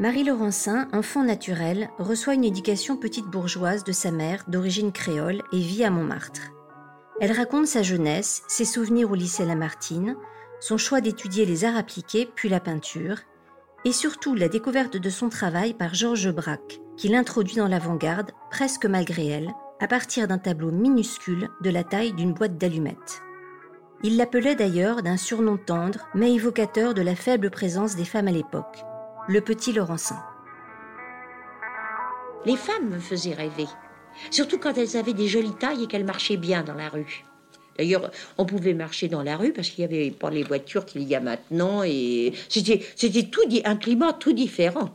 Marie 0.00 0.24
Laurencin, 0.24 0.88
enfant 0.94 1.22
naturel, 1.22 1.90
reçoit 1.98 2.32
une 2.32 2.46
éducation 2.46 2.96
petite 2.96 3.26
bourgeoise 3.26 3.84
de 3.84 3.92
sa 3.92 4.10
mère 4.10 4.44
d'origine 4.48 4.92
créole 4.92 5.42
et 5.52 5.58
vit 5.58 5.84
à 5.84 5.90
Montmartre. 5.90 6.52
Elle 7.20 7.32
raconte 7.32 7.66
sa 7.66 7.82
jeunesse, 7.82 8.42
ses 8.48 8.64
souvenirs 8.64 9.10
au 9.10 9.14
lycée 9.14 9.44
Lamartine, 9.44 10.16
son 10.58 10.78
choix 10.78 11.02
d'étudier 11.02 11.44
les 11.44 11.66
arts 11.66 11.76
appliqués 11.76 12.26
puis 12.34 12.48
la 12.48 12.60
peinture, 12.60 13.18
et 13.84 13.92
surtout 13.92 14.34
la 14.34 14.48
découverte 14.48 14.96
de 14.96 15.10
son 15.10 15.28
travail 15.28 15.74
par 15.74 15.92
Georges 15.92 16.32
Braque, 16.32 16.80
qui 16.96 17.08
l'introduit 17.08 17.56
dans 17.56 17.68
l'avant-garde, 17.68 18.30
presque 18.50 18.86
malgré 18.86 19.26
elle, 19.26 19.52
à 19.80 19.86
partir 19.86 20.26
d'un 20.26 20.38
tableau 20.38 20.70
minuscule 20.70 21.50
de 21.60 21.68
la 21.68 21.84
taille 21.84 22.14
d'une 22.14 22.32
boîte 22.32 22.56
d'allumettes. 22.56 23.20
Il 24.02 24.16
l'appelait 24.16 24.54
d'ailleurs 24.54 25.02
d'un 25.02 25.18
surnom 25.18 25.58
tendre, 25.58 26.08
mais 26.14 26.32
évocateur 26.32 26.94
de 26.94 27.02
la 27.02 27.14
faible 27.14 27.50
présence 27.50 27.96
des 27.96 28.06
femmes 28.06 28.28
à 28.28 28.32
l'époque, 28.32 28.82
le 29.28 29.40
petit 29.40 29.72
Laurencin. 29.72 30.18
Les 32.46 32.56
femmes 32.56 32.88
me 32.88 32.98
faisaient 32.98 33.34
rêver. 33.34 33.66
Surtout 34.30 34.58
quand 34.58 34.76
elles 34.76 34.96
avaient 34.96 35.12
des 35.12 35.28
jolies 35.28 35.54
tailles 35.58 35.84
et 35.84 35.86
qu'elles 35.86 36.04
marchaient 36.04 36.36
bien 36.36 36.62
dans 36.62 36.74
la 36.74 36.88
rue. 36.88 37.24
D'ailleurs, 37.78 38.10
on 38.38 38.44
pouvait 38.44 38.74
marcher 38.74 39.08
dans 39.08 39.22
la 39.22 39.36
rue 39.36 39.52
parce 39.52 39.70
qu'il 39.70 39.86
n'y 39.86 39.94
avait 39.94 40.10
pas 40.10 40.30
les 40.30 40.42
voitures 40.42 40.84
qu'il 40.84 41.02
y 41.02 41.14
a 41.14 41.20
maintenant 41.20 41.82
et 41.82 42.32
c'était, 42.48 42.84
c'était 42.96 43.24
tout 43.24 43.42
un 43.64 43.76
climat 43.76 44.12
tout 44.12 44.32
différent. 44.32 44.90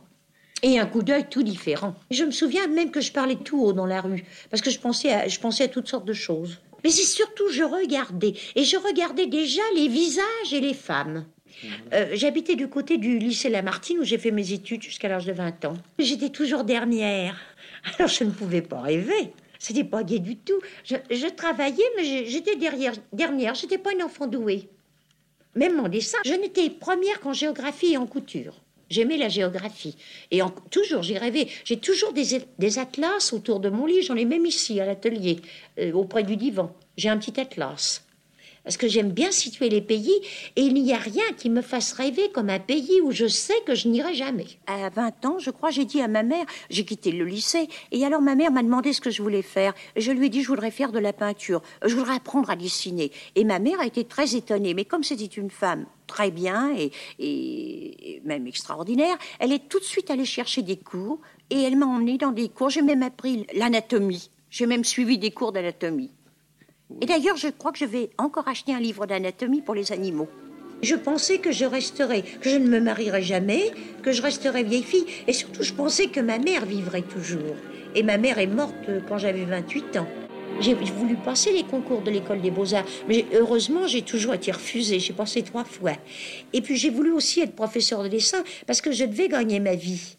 Et 0.62 0.78
un 0.78 0.86
coup 0.86 1.02
d'œil 1.02 1.26
tout 1.28 1.42
différent. 1.42 1.94
Je 2.10 2.24
me 2.24 2.30
souviens 2.30 2.66
même 2.66 2.90
que 2.90 3.00
je 3.00 3.12
parlais 3.12 3.36
tout 3.36 3.62
haut 3.62 3.72
dans 3.72 3.86
la 3.86 4.00
rue 4.00 4.24
parce 4.50 4.62
que 4.62 4.70
je 4.70 4.78
pensais 4.78 5.12
à, 5.12 5.28
je 5.28 5.38
pensais 5.38 5.64
à 5.64 5.68
toutes 5.68 5.88
sortes 5.88 6.06
de 6.06 6.12
choses. 6.12 6.60
Mais 6.84 6.90
c'est 6.90 7.02
surtout, 7.02 7.48
je 7.50 7.62
regardais. 7.62 8.34
Et 8.54 8.64
je 8.64 8.76
regardais 8.76 9.26
déjà 9.26 9.62
les 9.74 9.88
visages 9.88 10.52
et 10.52 10.60
les 10.60 10.74
femmes. 10.74 11.24
Euh, 11.92 12.10
J'habitais 12.14 12.56
du 12.56 12.68
côté 12.68 12.98
du 12.98 13.18
lycée 13.18 13.48
Lamartine 13.48 13.98
où 13.98 14.04
j'ai 14.04 14.18
fait 14.18 14.30
mes 14.30 14.52
études 14.52 14.82
jusqu'à 14.82 15.08
l'âge 15.08 15.26
de 15.26 15.32
20 15.32 15.64
ans. 15.64 15.76
J'étais 15.98 16.30
toujours 16.30 16.64
dernière. 16.64 17.36
Alors 17.98 18.08
je 18.08 18.24
ne 18.24 18.30
pouvais 18.30 18.62
pas 18.62 18.80
rêver. 18.80 19.32
C'était 19.58 19.84
pas 19.84 20.02
gai 20.02 20.18
du 20.18 20.36
tout. 20.36 20.58
Je, 20.84 21.28
travaillais, 21.34 21.84
mais 21.96 22.26
j'étais 22.26 22.56
derrière, 22.56 22.92
dernière. 23.12 23.54
J'étais 23.54 23.78
pas 23.78 23.92
une 23.92 24.02
enfant 24.02 24.26
douée. 24.26 24.68
Même 25.54 25.80
en 25.80 25.88
dessin, 25.88 26.18
je 26.24 26.34
n'étais 26.34 26.68
première 26.68 27.20
qu'en 27.20 27.32
géographie 27.32 27.94
et 27.94 27.96
en 27.96 28.06
couture. 28.06 28.60
J'aimais 28.88 29.16
la 29.16 29.28
géographie. 29.28 29.96
Et 30.30 30.40
toujours, 30.70 31.02
j'ai 31.02 31.18
rêvé. 31.18 31.48
J'ai 31.64 31.78
toujours 31.78 32.12
des, 32.12 32.42
des 32.58 32.78
atlas 32.78 33.32
autour 33.32 33.58
de 33.58 33.68
mon 33.68 33.86
lit. 33.86 34.02
J'en 34.02 34.14
ai 34.14 34.24
même 34.24 34.46
ici, 34.46 34.80
à 34.80 34.86
l'atelier, 34.86 35.40
euh, 35.78 35.92
auprès 35.92 36.22
du 36.22 36.36
divan. 36.36 36.72
J'ai 36.96 37.08
un 37.08 37.18
petit 37.18 37.40
atlas. 37.40 38.05
Parce 38.66 38.76
que 38.78 38.88
j'aime 38.88 39.12
bien 39.12 39.30
situer 39.30 39.68
les 39.68 39.80
pays 39.80 40.10
et 40.56 40.62
il 40.62 40.74
n'y 40.74 40.92
a 40.92 40.96
rien 40.98 41.22
qui 41.38 41.50
me 41.50 41.62
fasse 41.62 41.92
rêver 41.92 42.30
comme 42.34 42.50
un 42.50 42.58
pays 42.58 43.00
où 43.00 43.12
je 43.12 43.28
sais 43.28 43.54
que 43.64 43.76
je 43.76 43.86
n'irai 43.86 44.12
jamais. 44.12 44.46
À 44.66 44.88
20 44.90 45.24
ans, 45.24 45.38
je 45.38 45.50
crois, 45.52 45.70
j'ai 45.70 45.84
dit 45.84 46.00
à 46.00 46.08
ma 46.08 46.24
mère, 46.24 46.44
j'ai 46.68 46.84
quitté 46.84 47.12
le 47.12 47.24
lycée 47.24 47.68
et 47.92 48.04
alors 48.04 48.20
ma 48.20 48.34
mère 48.34 48.50
m'a 48.50 48.64
demandé 48.64 48.92
ce 48.92 49.00
que 49.00 49.10
je 49.10 49.22
voulais 49.22 49.42
faire. 49.42 49.72
Je 49.94 50.10
lui 50.10 50.26
ai 50.26 50.28
dit, 50.30 50.42
je 50.42 50.48
voudrais 50.48 50.72
faire 50.72 50.90
de 50.90 50.98
la 50.98 51.12
peinture, 51.12 51.62
je 51.84 51.94
voudrais 51.94 52.16
apprendre 52.16 52.50
à 52.50 52.56
dessiner. 52.56 53.12
Et 53.36 53.44
ma 53.44 53.60
mère 53.60 53.78
a 53.78 53.86
été 53.86 54.02
très 54.02 54.34
étonnée, 54.34 54.74
mais 54.74 54.84
comme 54.84 55.04
c'était 55.04 55.26
une 55.26 55.50
femme 55.50 55.86
très 56.08 56.32
bien 56.32 56.74
et, 56.76 56.90
et- 57.20 58.16
et 58.16 58.22
même 58.24 58.48
extraordinaire, 58.48 59.16
elle 59.38 59.52
est 59.52 59.68
tout 59.68 59.78
de 59.78 59.84
suite 59.84 60.10
allée 60.10 60.24
chercher 60.24 60.62
des 60.62 60.76
cours 60.76 61.20
et 61.50 61.62
elle 61.62 61.76
m'a 61.76 61.86
emmenée 61.86 62.18
dans 62.18 62.32
des 62.32 62.48
cours. 62.48 62.70
J'ai 62.70 62.82
même 62.82 63.04
appris 63.04 63.46
l'anatomie. 63.54 64.28
J'ai 64.50 64.66
même 64.66 64.82
suivi 64.82 65.18
des 65.18 65.30
cours 65.30 65.52
d'anatomie. 65.52 66.10
Et 67.00 67.06
d'ailleurs, 67.06 67.36
je 67.36 67.48
crois 67.48 67.72
que 67.72 67.78
je 67.78 67.84
vais 67.84 68.10
encore 68.18 68.48
acheter 68.48 68.72
un 68.72 68.80
livre 68.80 69.06
d'anatomie 69.06 69.62
pour 69.62 69.74
les 69.74 69.92
animaux. 69.92 70.28
Je 70.82 70.94
pensais 70.94 71.38
que 71.38 71.52
je 71.52 71.64
resterais, 71.64 72.22
que 72.22 72.50
je 72.50 72.56
ne 72.56 72.68
me 72.68 72.80
marierais 72.80 73.22
jamais, 73.22 73.72
que 74.02 74.12
je 74.12 74.22
resterais 74.22 74.62
vieille 74.62 74.82
fille, 74.82 75.06
et 75.26 75.32
surtout 75.32 75.62
je 75.62 75.72
pensais 75.72 76.08
que 76.08 76.20
ma 76.20 76.38
mère 76.38 76.66
vivrait 76.66 77.02
toujours. 77.02 77.56
Et 77.94 78.02
ma 78.02 78.18
mère 78.18 78.38
est 78.38 78.46
morte 78.46 78.74
quand 79.08 79.18
j'avais 79.18 79.44
28 79.44 79.96
ans. 79.96 80.06
J'ai 80.60 80.74
voulu 80.74 81.16
passer 81.16 81.52
les 81.52 81.64
concours 81.64 82.02
de 82.02 82.10
l'école 82.10 82.40
des 82.40 82.50
beaux-arts, 82.50 82.86
mais 83.08 83.26
heureusement 83.34 83.86
j'ai 83.86 84.02
toujours 84.02 84.34
été 84.34 84.52
refusée, 84.52 85.00
j'ai 85.00 85.12
passé 85.12 85.42
trois 85.42 85.64
fois. 85.64 85.92
Et 86.52 86.62
puis 86.62 86.76
j'ai 86.76 86.90
voulu 86.90 87.12
aussi 87.12 87.40
être 87.40 87.54
professeur 87.54 88.02
de 88.02 88.08
dessin 88.08 88.42
parce 88.66 88.80
que 88.80 88.92
je 88.92 89.04
devais 89.04 89.28
gagner 89.28 89.60
ma 89.60 89.74
vie. 89.74 90.16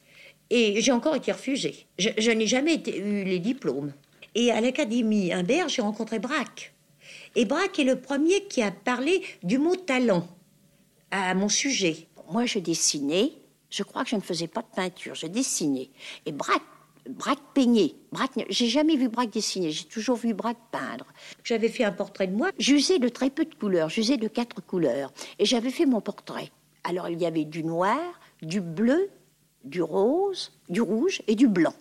Et 0.50 0.80
j'ai 0.80 0.92
encore 0.92 1.16
été 1.16 1.32
refusée. 1.32 1.88
Je, 1.98 2.32
n'ai 2.32 2.48
jamais 2.48 2.76
eu 2.76 3.24
les 3.24 3.40
diplômes. 3.40 3.92
Et 4.38 4.52
à 4.52 4.62
l'Académie 4.62 5.34
Imbert, 5.34 5.68
j'ai 5.68 5.82
rencontré 5.82 6.20
Braque. 6.20 6.72
Et 7.36 7.46
Braque 7.46 7.80
est 7.80 7.84
le 7.84 8.00
premier 8.00 8.44
qui 8.44 8.62
a 8.62 8.70
parlé 8.70 9.24
du 9.42 9.58
mot 9.58 9.76
talent 9.76 10.28
à 11.10 11.34
mon 11.34 11.50
sujet. 11.50 12.08
Moi, 12.32 12.46
je 12.46 12.60
dessinais. 12.60 13.34
Je 13.72 13.82
crois 13.82 14.04
que 14.04 14.12
je 14.12 14.16
ne 14.16 14.22
faisais 14.22 14.48
pas 14.48 14.62
de 14.62 14.68
peinture. 14.76 15.16
Je 15.16 15.26
dessinais. 15.26 15.90
Et 16.28 16.32
Braque, 16.32 16.62
Braque 17.10 17.42
peignait. 17.56 17.96
Braque, 18.12 18.46
j'ai 18.48 18.68
jamais 18.68 18.96
vu 18.96 19.10
Braque 19.10 19.32
dessiner. 19.32 19.72
J'ai 19.72 19.86
toujours 19.86 20.18
vu 20.18 20.36
Braque 20.36 20.70
peindre. 20.72 21.08
J'avais 21.44 21.70
fait 21.70 21.84
un 21.84 21.92
portrait 21.92 22.28
de 22.28 22.36
moi. 22.36 22.52
J'usais 22.60 23.00
de 23.00 23.10
très 23.10 23.32
peu 23.32 23.44
de 23.44 23.56
couleurs. 23.56 23.90
J'usais 23.90 24.18
de 24.18 24.28
quatre 24.28 24.62
couleurs. 24.62 25.12
Et 25.40 25.46
j'avais 25.46 25.72
fait 25.72 25.88
mon 25.88 26.00
portrait. 26.00 26.52
Alors, 26.84 27.10
il 27.10 27.20
y 27.20 27.26
avait 27.26 27.46
du 27.46 27.64
noir, 27.64 28.20
du 28.44 28.62
bleu, 28.62 29.10
du 29.64 29.82
rose, 29.82 30.52
du 30.70 30.82
rouge 30.82 31.24
et 31.26 31.34
du 31.34 31.48
blanc. 31.48 31.74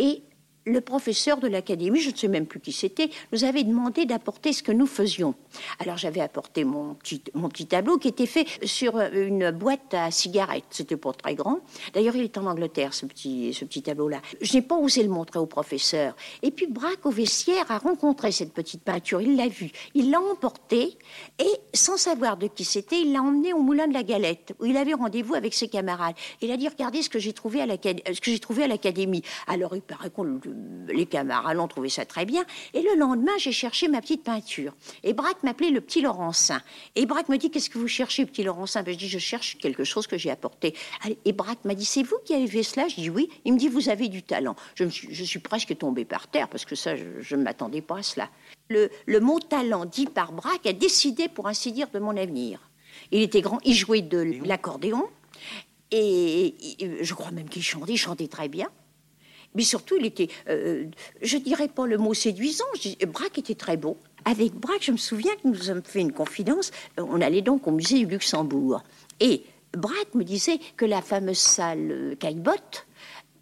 Et 0.00 0.24
le 0.66 0.80
professeur 0.80 1.38
de 1.38 1.48
l'académie, 1.48 2.00
je 2.00 2.10
ne 2.10 2.16
sais 2.16 2.28
même 2.28 2.46
plus 2.46 2.60
qui 2.60 2.72
c'était, 2.72 3.10
nous 3.32 3.44
avait 3.44 3.64
demandé 3.64 4.06
d'apporter 4.06 4.52
ce 4.52 4.62
que 4.62 4.72
nous 4.72 4.86
faisions. 4.86 5.34
Alors 5.78 5.96
j'avais 5.96 6.20
apporté 6.20 6.64
mon 6.64 6.94
petit, 6.94 7.66
tableau 7.66 7.98
qui 7.98 8.08
était 8.08 8.26
fait 8.26 8.46
sur 8.64 8.98
une 8.98 9.50
boîte 9.50 9.92
à 9.92 10.10
cigarettes. 10.10 10.64
C'était 10.70 10.96
pas 10.96 11.12
très 11.12 11.34
grand. 11.34 11.60
D'ailleurs, 11.92 12.16
il 12.16 12.22
est 12.22 12.38
en 12.38 12.46
Angleterre, 12.46 12.94
ce 12.94 13.06
petit, 13.06 13.82
tableau-là. 13.82 14.20
Je 14.40 14.54
n'ai 14.54 14.62
pas 14.62 14.76
osé 14.76 15.02
le 15.02 15.08
montrer 15.08 15.38
au 15.38 15.46
professeur. 15.46 16.16
Et 16.42 16.50
puis 16.50 16.66
Braque, 16.66 17.04
au 17.04 17.10
vestiaire, 17.10 17.70
a 17.70 17.78
rencontré 17.78 18.32
cette 18.32 18.52
petite 18.52 18.82
peinture. 18.82 19.20
Il 19.20 19.36
l'a 19.36 19.48
vue. 19.48 19.70
Il 19.94 20.10
l'a 20.10 20.20
emportée 20.20 20.96
et, 21.38 21.50
sans 21.72 21.96
savoir 21.96 22.36
de 22.36 22.46
qui 22.46 22.64
c'était, 22.64 23.00
il 23.00 23.12
l'a 23.12 23.22
emmenée 23.22 23.52
au 23.52 23.60
Moulin 23.60 23.86
de 23.86 23.94
la 23.94 24.02
Galette, 24.02 24.54
où 24.60 24.66
il 24.66 24.76
avait 24.76 24.94
rendez-vous 24.94 25.34
avec 25.34 25.54
ses 25.54 25.68
camarades. 25.68 26.14
Il 26.40 26.50
a 26.50 26.56
dit, 26.56 26.68
regardez 26.68 27.02
ce 27.02 27.10
que 27.10 27.18
j'ai 27.18 27.32
trouvé 27.32 27.60
à 27.60 27.66
l'académie. 28.66 29.22
Alors, 29.46 29.74
il 29.76 29.82
paraît 29.82 30.10
qu'on 30.10 30.24
les 30.88 31.06
camarades 31.06 31.58
ont 31.58 31.68
trouvé 31.68 31.88
ça 31.88 32.04
très 32.04 32.24
bien. 32.24 32.44
Et 32.72 32.82
le 32.82 32.98
lendemain, 32.98 33.32
j'ai 33.38 33.52
cherché 33.52 33.88
ma 33.88 34.00
petite 34.00 34.22
peinture. 34.22 34.74
Et 35.02 35.12
Braque 35.12 35.42
m'appelait 35.42 35.70
le 35.70 35.80
petit 35.80 36.02
Laurencin. 36.02 36.60
Et 36.94 37.06
Braque 37.06 37.28
me 37.28 37.36
dit 37.36 37.50
Qu'est-ce 37.50 37.70
que 37.70 37.78
vous 37.78 37.88
cherchez, 37.88 38.26
petit 38.26 38.42
Laurencin 38.42 38.82
ben, 38.82 38.92
Je 38.92 38.98
dis 38.98 39.08
Je 39.08 39.18
cherche 39.18 39.58
quelque 39.58 39.84
chose 39.84 40.06
que 40.06 40.18
j'ai 40.18 40.30
apporté. 40.30 40.74
Et 41.24 41.32
Braque 41.32 41.64
m'a 41.64 41.74
dit 41.74 41.84
C'est 41.84 42.02
vous 42.02 42.18
qui 42.24 42.34
avez 42.34 42.46
fait 42.46 42.62
cela? 42.62 42.88
Je 42.88 42.96
dis 42.96 43.10
Oui. 43.10 43.28
Il 43.44 43.54
me 43.54 43.58
dit 43.58 43.68
Vous 43.68 43.88
avez 43.88 44.08
du 44.08 44.22
talent. 44.22 44.56
Je, 44.74 44.84
suis, 44.84 45.14
je 45.14 45.24
suis 45.24 45.40
presque 45.40 45.76
tombée 45.76 46.04
par 46.04 46.28
terre 46.28 46.48
parce 46.48 46.64
que 46.64 46.74
ça, 46.74 46.94
je 46.96 47.36
ne 47.36 47.42
m'attendais 47.42 47.80
pas 47.82 47.98
à 47.98 48.02
cela. 48.02 48.28
Le, 48.68 48.90
le 49.06 49.20
mot 49.20 49.40
talent 49.40 49.84
dit 49.84 50.06
par 50.06 50.32
Braque 50.32 50.66
a 50.66 50.72
décidé, 50.72 51.28
pour 51.28 51.48
ainsi 51.48 51.72
dire, 51.72 51.88
de 51.92 51.98
mon 51.98 52.16
avenir. 52.16 52.60
Il 53.10 53.20
était 53.20 53.40
grand, 53.40 53.58
il 53.64 53.74
jouait 53.74 54.02
de 54.02 54.38
l'accordéon? 54.44 55.04
Et, 55.90 56.54
je 57.00 57.14
crois 57.14 57.30
même 57.30 57.48
qu'il 57.48 57.62
chantait, 57.62 57.92
il 57.92 57.96
chantait 57.96 58.26
très 58.26 58.48
bien. 58.48 58.68
Mais 59.54 59.62
surtout, 59.62 59.96
il 59.98 60.06
était, 60.06 60.28
euh, 60.48 60.86
je 61.22 61.36
dirais 61.36 61.68
pas 61.68 61.86
le 61.86 61.98
mot 61.98 62.14
séduisant, 62.14 62.64
Braque 63.08 63.38
était 63.38 63.54
très 63.54 63.76
beau. 63.76 63.96
Avec 64.24 64.54
Braque, 64.54 64.82
je 64.82 64.92
me 64.92 64.96
souviens 64.96 65.32
que 65.34 65.46
nous 65.48 65.70
avons 65.70 65.82
fait 65.84 66.00
une 66.00 66.12
confidence. 66.12 66.70
On 66.96 67.20
allait 67.20 67.42
donc 67.42 67.66
au 67.66 67.70
musée 67.70 67.98
du 67.98 68.06
Luxembourg. 68.06 68.82
Et 69.20 69.42
Braque 69.74 70.14
me 70.14 70.24
disait 70.24 70.58
que 70.76 70.84
la 70.84 71.02
fameuse 71.02 71.38
salle 71.38 72.16
Caillebotte, 72.18 72.86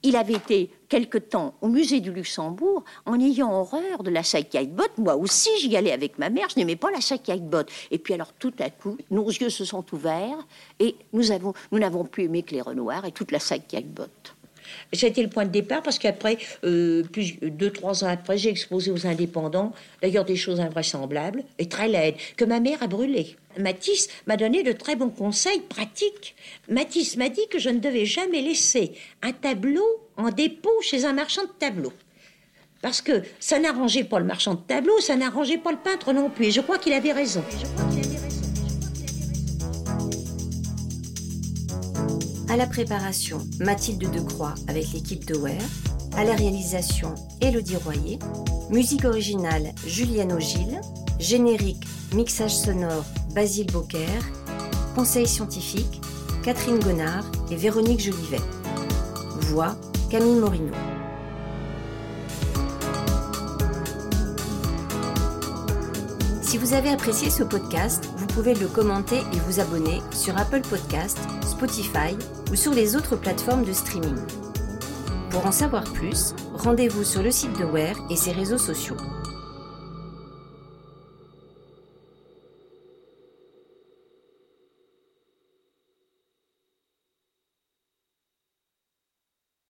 il 0.03 0.17
avait 0.17 0.35
été 0.35 0.71
quelque 0.89 1.19
temps 1.19 1.55
au 1.61 1.69
musée 1.69 2.01
du 2.01 2.11
Luxembourg 2.13 2.85
en 3.07 3.21
ayant 3.21 3.53
horreur 3.53 4.03
de 4.03 4.11
la 4.11 4.25
salle 4.25 4.49
Caillebotte. 4.49 4.99
Moi 4.99 5.17
aussi, 5.17 5.51
j'y 5.61 5.77
allais 5.77 5.93
avec 5.93 6.19
ma 6.19 6.29
mère, 6.29 6.49
je 6.51 6.59
n'aimais 6.59 6.77
pas 6.77 6.91
la 6.91 7.01
salle 7.01 7.21
Caillebotte. 7.21 7.71
Et 7.91 7.99
puis 7.99 8.13
alors, 8.15 8.33
tout 8.33 8.53
à 8.59 8.69
coup, 8.71 8.99
nos 9.11 9.29
yeux 9.29 9.51
se 9.51 9.65
sont 9.65 9.85
ouverts 9.95 10.47
et 10.81 10.97
nous 11.13 11.31
avons, 11.31 11.55
nous 11.71 11.79
n'avons 11.79 12.05
plus 12.05 12.25
aimé 12.25 12.43
que 12.43 12.55
les 12.55 12.61
Renoirs 12.61 13.05
et 13.05 13.13
toute 13.13 13.31
la 13.31 13.39
salle 13.39 13.63
Caillebotte. 13.67 14.35
Ça 14.93 15.07
a 15.07 15.09
été 15.09 15.23
le 15.23 15.29
point 15.29 15.45
de 15.45 15.51
départ 15.51 15.83
parce 15.83 15.99
qu'après, 15.99 16.39
euh, 16.65 17.03
plus, 17.05 17.39
deux, 17.41 17.71
trois 17.71 18.05
ans 18.05 18.09
après, 18.09 18.39
j'ai 18.39 18.51
exposé 18.51 18.91
aux 18.91 19.07
indépendants, 19.07 19.73
d'ailleurs 20.01 20.25
des 20.25 20.37
choses 20.37 20.61
invraisemblables 20.61 21.43
et 21.59 21.69
très 21.69 21.89
laides, 21.89 22.17
que 22.37 22.45
ma 22.45 22.61
mère 22.61 22.83
a 22.83 22.87
brûlées. 22.87 23.37
Matisse 23.59 24.09
m'a 24.27 24.37
donné 24.37 24.63
de 24.63 24.73
très 24.73 24.97
bons 24.97 25.11
conseils 25.11 25.61
pratiques. 25.61 26.35
Matisse 26.69 27.17
m'a 27.17 27.29
dit 27.29 27.47
que 27.51 27.59
je 27.59 27.69
ne 27.69 27.79
devais 27.79 28.07
jamais 28.07 28.41
laisser 28.41 28.93
un 29.23 29.33
tableau 29.33 29.85
en 30.17 30.31
dépôt 30.31 30.81
chez 30.81 31.05
un 31.05 31.13
marchand 31.13 31.43
de 31.43 31.53
tableaux. 31.59 31.93
Parce 32.81 33.01
que 33.01 33.23
ça 33.39 33.59
n'arrangeait 33.59 34.05
pas 34.05 34.19
le 34.19 34.25
marchand 34.25 34.55
de 34.55 34.61
tableaux, 34.61 34.99
ça 35.01 35.17
n'arrangeait 35.17 35.59
pas 35.59 35.71
le 35.71 35.79
peintre 35.79 36.13
non 36.13 36.31
plus. 36.31 36.47
Et 36.47 36.51
je 36.51 36.61
crois 36.61 36.79
qu'il 36.79 36.93
avait 36.93 37.13
raison. 37.13 37.45
À 42.53 42.57
la 42.59 42.67
préparation, 42.67 43.39
Mathilde 43.61 44.11
Decroix 44.11 44.55
avec 44.69 44.93
l'équipe 44.93 45.25
de 45.25 45.35
Ware. 45.35 45.55
À 46.15 46.23
la 46.23 46.35
réalisation, 46.35 47.15
Élodie 47.41 47.77
Royer. 47.77 48.19
Musique 48.69 49.07
originale, 49.07 49.73
Julienne 49.87 50.35
Ogil. 50.35 50.79
Générique, 51.19 51.87
mixage 52.15 52.55
sonore, 52.55 53.07
Basile 53.35 53.73
Beaucaire. 53.73 54.23
Conseil 54.95 55.27
scientifique, 55.27 56.03
Catherine 56.43 56.79
Gonard 56.79 57.25
et 57.51 57.57
Véronique 57.57 58.01
Jolivet. 58.01 58.43
Voix, 59.41 59.75
Camille 60.11 60.39
Morino. 60.39 60.92
Si 66.53 66.59
vous 66.59 66.75
avez 66.75 66.91
apprécié 66.91 67.31
ce 67.31 67.43
podcast, 67.43 68.11
vous 68.19 68.27
pouvez 68.27 68.53
le 68.53 68.67
commenter 68.67 69.17
et 69.17 69.39
vous 69.47 69.59
abonner 69.59 70.03
sur 70.11 70.37
Apple 70.37 70.61
Podcast, 70.61 71.19
Spotify 71.47 72.15
ou 72.51 72.57
sur 72.57 72.75
les 72.75 72.95
autres 72.95 73.17
plateformes 73.17 73.65
de 73.65 73.73
streaming. 73.73 74.19
Pour 75.31 75.47
en 75.47 75.51
savoir 75.51 75.85
plus, 75.85 76.35
rendez-vous 76.53 77.05
sur 77.05 77.23
le 77.23 77.31
site 77.31 77.59
de 77.59 77.65
Ware 77.65 77.97
et 78.11 78.17
ses 78.17 78.33
réseaux 78.33 78.59
sociaux. 78.59 78.99